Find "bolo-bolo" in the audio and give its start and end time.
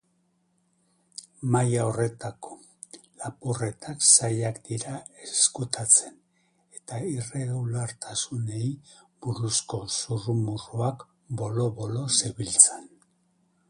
11.45-12.07